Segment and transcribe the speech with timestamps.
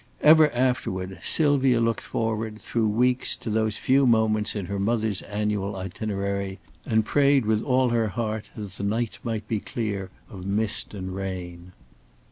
[0.23, 5.75] Ever afterward Sylvia looked forward, through weeks, to those few moments in her mother's annual
[5.75, 10.95] itinerary, and prayed with all her heart that the night might be clear of mist
[10.95, 11.73] and rain.